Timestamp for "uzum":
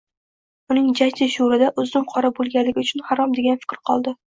1.85-2.09